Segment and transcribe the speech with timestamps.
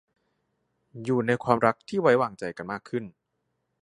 [1.03, 3.03] อยู่ในความรักที่ไว้วางใจกันมากขึ้น